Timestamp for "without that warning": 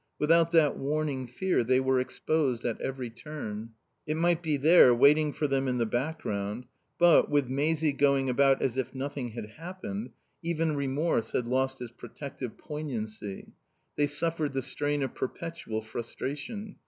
0.17-1.27